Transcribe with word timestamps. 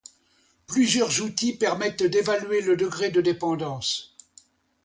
Plusieurs 0.65 1.21
outils 1.21 1.53
permettent 1.53 2.01
d'évaluer 2.01 2.61
le 2.61 2.75
degré 2.75 3.11
de 3.11 3.21
dépendance. 3.21 4.17